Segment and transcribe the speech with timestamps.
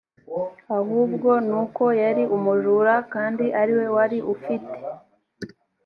[0.77, 4.75] ahubwo ni uko yari umujura kandi ari we wari ufite